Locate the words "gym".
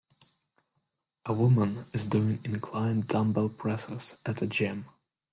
4.47-4.85